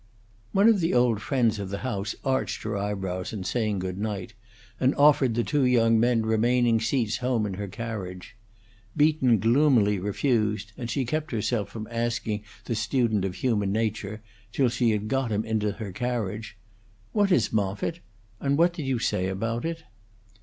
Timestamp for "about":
19.27-19.65